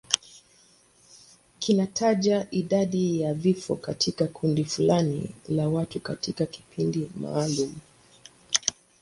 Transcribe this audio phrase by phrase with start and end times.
[1.59, 7.75] Kinataja idadi ya vifo katika kundi fulani la watu katika kipindi maalum.